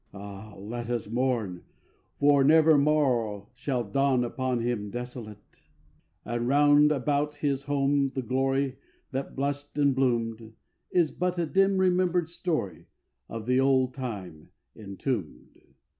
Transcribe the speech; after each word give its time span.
(Ah, 0.15 0.55
let 0.57 0.89
us 0.89 1.07
mourn! 1.11 1.63
for 2.17 2.43
never 2.43 2.75
morrow 2.75 3.49
Shall 3.53 3.83
dawn 3.83 4.23
upon 4.23 4.59
him 4.61 4.89
desolate!) 4.89 5.61
And 6.25 6.47
round 6.47 6.91
about 6.91 7.35
his 7.35 7.65
home 7.65 8.11
the 8.15 8.23
glory 8.23 8.79
That 9.11 9.35
blushed 9.35 9.77
and 9.77 9.93
bloomed, 9.93 10.53
Is 10.89 11.11
but 11.11 11.37
a 11.37 11.45
dim 11.45 11.77
remembered 11.77 12.29
story 12.31 12.87
Of 13.29 13.45
the 13.45 13.59
old 13.59 13.93
time 13.93 14.49
entombed. 14.75 15.61